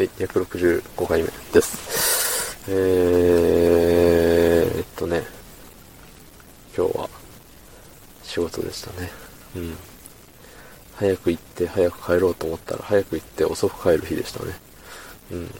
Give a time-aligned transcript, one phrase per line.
[0.00, 2.56] はい、165回目です。
[2.70, 5.20] えーっとね、
[6.74, 7.10] 今日は
[8.22, 9.10] 仕事でしたね。
[9.56, 9.76] うん。
[10.94, 14.54] 早く行って早く帰ろうと思ったら早く行って遅く帰る日でしたね。
[15.32, 15.50] うん。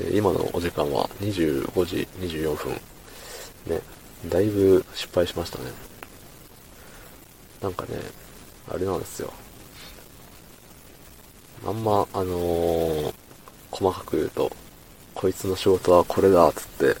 [0.00, 2.72] え今のお時間は25時24分。
[3.66, 3.82] ね、
[4.30, 5.64] だいぶ失敗しましたね。
[7.60, 7.98] なんかね、
[8.70, 9.34] あれなんですよ。
[11.64, 13.14] あんま、あのー
[13.70, 14.50] 細かく言うと、
[15.14, 16.96] こいつの仕事はこれだ、つって、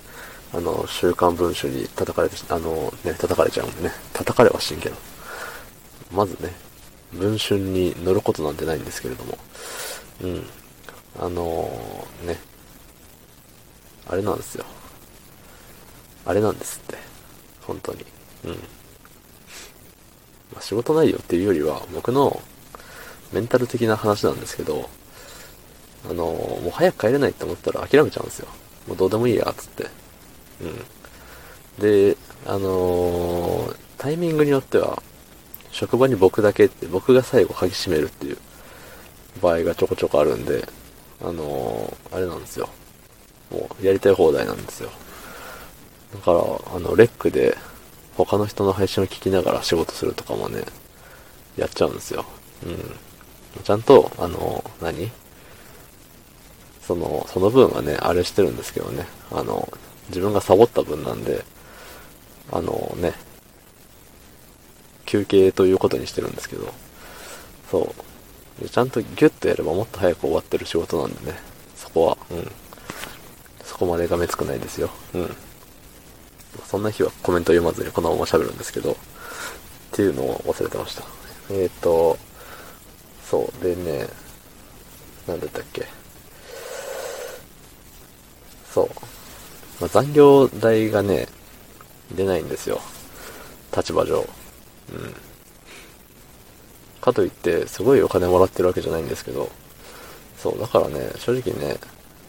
[0.52, 4.96] あの、週刊文春に叩かれて、あのね、叩かれちゃうんでね、叩かれはしんけど。
[6.12, 6.54] まずね、
[7.12, 9.38] 文春に乗ることなんてないんですけれども、
[10.22, 10.46] うん。
[11.18, 12.38] あのーね、
[14.08, 14.64] あれなんですよ。
[16.26, 16.98] あれなんですって。
[17.62, 18.04] 本当に。
[18.44, 18.50] うん。
[18.52, 18.58] ま
[20.58, 22.40] あ、仕事内容っていうよりは、僕の
[23.32, 24.88] メンタル的な話なんですけど、
[26.08, 28.48] あのもう早く帰れないって思ったら諦めちゃうんですよ。
[28.86, 29.86] もうどうでもいいや、つって。
[30.62, 31.82] うん。
[31.82, 35.02] で、あのータイミングによっては、
[35.72, 38.38] 職場に僕だけって、僕が最後鍵閉めるっていう
[39.40, 40.68] 場合がちょこちょこあるんで、
[41.22, 42.68] あのーあれなんですよ。
[43.50, 44.90] もうやりたい放題なんですよ。
[46.14, 46.38] だから、
[46.74, 47.56] あの、レックで
[48.16, 50.62] 他の人の配信を聞きながら仕事するとかもね、
[51.56, 52.24] やっちゃうんですよ。
[52.64, 52.96] うん。
[53.64, 55.10] ちゃんと、あの、何？
[56.82, 59.06] その、その分はね、あれしてるんですけどね。
[59.32, 59.68] あの、
[60.08, 61.44] 自分がサボった分なんで、
[62.52, 63.12] あのね、
[65.04, 66.72] 休憩ということにしてるんですけど、
[67.70, 67.94] そ
[68.62, 68.68] う。
[68.68, 71.38] ちゃんとギュッとやればもっと早く終わってる仕事なんでね、
[71.74, 72.50] そこは、うん。
[73.64, 74.90] そこまでがめつくないですよ。
[75.14, 75.36] うん。
[76.64, 78.96] そんな日はコメント読まずにこのまま喋るんですけど、っ
[79.92, 81.02] ていうのを忘れてました。
[81.50, 82.16] えっ、ー、と、
[83.28, 84.08] そう、でね、
[85.26, 85.86] なんだったっけ。
[88.72, 88.88] そう。
[89.80, 91.26] まあ、残業代がね、
[92.14, 92.80] 出ないんですよ。
[93.76, 94.18] 立場上。
[94.18, 94.26] うん。
[97.00, 99.50] かといって、すごいお金もらってるわけじゃないんですけど、
[100.38, 101.78] そう、だからね、正直ね、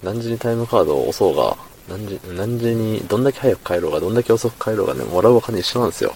[0.04, 1.58] 何時にタイムカードを押そうが、
[1.88, 6.16] 何時、何時に、どんだけ早く帰ろうが、どんだけ遅く帰ろうがね、もらうお金一緒なんですよ。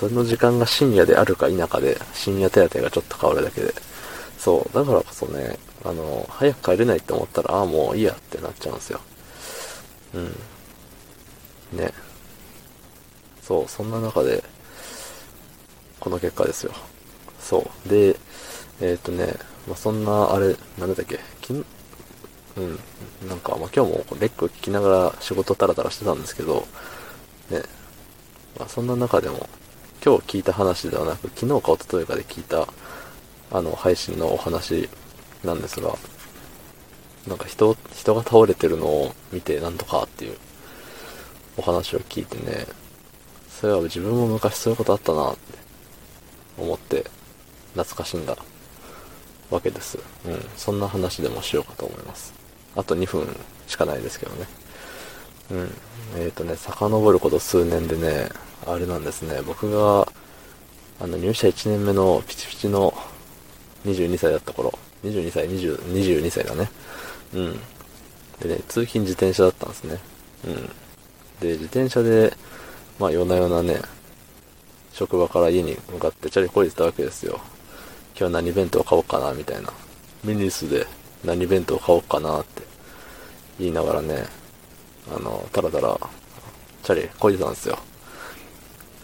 [0.00, 3.74] その時間が深夜であるか否かで、深夜手当がちょっと変わるだけで。
[4.38, 9.00] そう、だからこそね、あの、早く帰れないって思ったら、ああ、もういいやってなっちゃうんですよ。
[10.14, 11.78] うん。
[11.78, 11.92] ね。
[13.42, 14.42] そう、そんな中で、
[16.00, 16.72] この結果ですよ。
[17.38, 17.88] そう。
[17.90, 18.16] で、
[18.80, 19.34] えっ、とね、
[19.68, 21.62] まあ、そんな、あれ、なんだっけ、きん、
[22.56, 22.78] うん、
[23.28, 26.66] なんか、まあ、今日もレック聞きながら仕事タラタラしてたんですけど、
[27.50, 27.60] ね、
[28.58, 29.46] まあ、そんな中でも、
[30.02, 32.66] 今日聞いた話ではなく、昨日か一昨日かで聞いた、
[33.50, 34.88] あの、配信のお話
[35.44, 35.94] なんですが、
[37.28, 40.38] なんか人、人が倒れてるのを見てなんとかっていう
[41.58, 42.66] お話を聞いてね、
[43.50, 45.40] それは自分も昔そういうことあったなって
[46.56, 47.04] 思って
[47.74, 48.38] 懐かしんだ
[49.50, 49.98] わけです。
[50.24, 50.40] うん。
[50.56, 52.32] そんな話でもしようかと思います。
[52.74, 54.46] あと2分しかないですけどね。
[55.50, 55.58] うん。
[56.16, 58.30] えっ、ー、とね、遡ること数年でね、
[58.66, 60.06] あれなんですね、僕が、
[61.00, 62.92] あの、入社1年目のピチピチの
[63.86, 66.70] 22歳だった頃、22歳、20、22歳だね。
[67.34, 67.60] うん。
[68.40, 69.98] でね、通勤自転車だったんですね。
[70.46, 70.54] うん。
[71.40, 72.34] で、自転車で、
[72.98, 73.80] まあ夜な夜なね、
[74.92, 77.40] 職場から家に向かってチャリこいでたわけですよ。
[78.18, 79.72] 今日何弁当買おうかな、みたいな。
[80.22, 80.86] ミニスで
[81.24, 82.62] 何弁当買おうかなって
[83.58, 84.26] 言いながらね、
[85.14, 85.98] あの、たらたら、
[86.82, 87.78] チャリこいでたんですよ。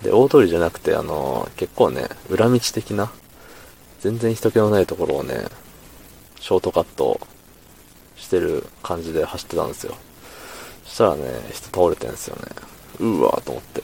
[0.03, 3.11] で、大通りじゃなくて、あの、結構ね、裏道的な、
[4.01, 5.47] 全然人気のないところをね、
[6.41, 7.21] ショートカット
[8.17, 9.97] してる感じで走ってたんですよ。
[10.85, 12.43] そしたらね、人倒れてんですよね。
[13.01, 13.83] うーわーと思って。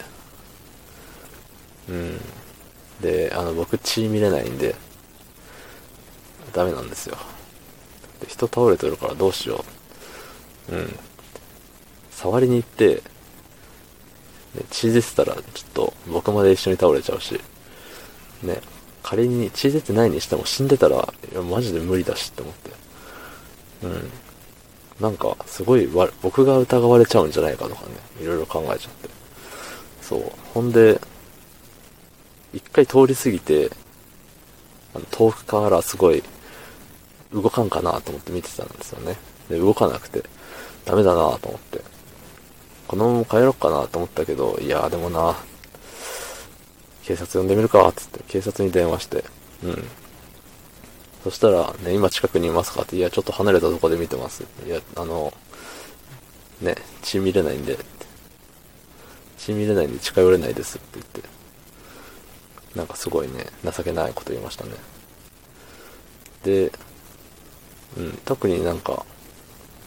[1.88, 2.20] うん。
[3.00, 4.74] で、あの、僕血見れないんで、
[6.52, 7.16] ダメなんですよ。
[8.20, 9.64] で人倒れてるからどうしよ
[10.70, 10.74] う。
[10.74, 10.98] うん。
[12.10, 13.02] 触りに行って、
[14.54, 17.40] で血出てたらちょっと僕まで一緒に倒れちゃうし、
[18.42, 18.60] ね、
[19.02, 20.96] 仮に血出てないにしても死んでたら、
[21.32, 22.70] いや、マジで無理だしって思って。
[23.84, 24.10] うん。
[25.00, 27.88] なんか、すごいわ、僕が疑われちゃうんじゃないかとかね、
[28.20, 29.08] いろいろ考えちゃって。
[30.00, 30.32] そう。
[30.54, 31.00] ほんで、
[32.52, 33.70] 一回通り過ぎて、
[34.94, 36.22] あの遠くからすごい、
[37.32, 39.16] 動かんかなと思って見てたんですよね。
[39.48, 40.22] で、動かなくて、
[40.84, 41.91] ダメだなと思って。
[42.92, 45.34] このまま帰ろっかなと思ったけど、いやでもな、
[47.04, 49.24] 警察呼んでみるか、つって、警察に電話して、
[49.64, 49.84] うん。
[51.24, 54.44] そしたら、ね、今近くにいますかって、いや、ちょっと離れたとこで見てます。
[54.66, 55.32] いや、あの、
[56.60, 57.78] ね、血見れないんで、
[59.38, 61.22] 血見れないんで近寄れないですって言って、
[62.76, 64.72] なんかすごいね、情けないこと言いましたね。
[66.44, 66.70] で、
[67.96, 69.06] うん、特になんか、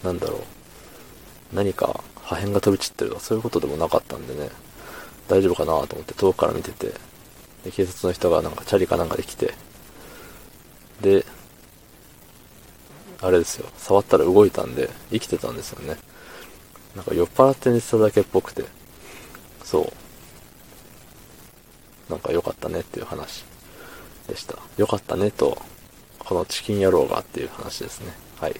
[0.03, 0.39] なんだろ
[1.53, 4.49] う、何か破片が飛び散ってるとかそういうことでもなかったんでね、
[5.27, 6.87] 大丈夫かなと思って遠くから見てて、
[7.63, 9.53] で、警察の人がなんかチャリかなんかで来て、
[11.01, 11.25] で、
[13.21, 15.97] あれですよ、触ったら動いたんで、生きてたんですよね。
[16.95, 18.65] なんか酔っ払って寝てただけっぽくて、
[19.63, 19.81] そ
[22.09, 22.11] う。
[22.11, 23.45] なんか良かったねっていう話
[24.27, 24.57] でした。
[24.77, 25.61] 良かったねと、
[26.19, 28.13] このチキン野郎がっていう話ですね。
[28.39, 28.59] はい。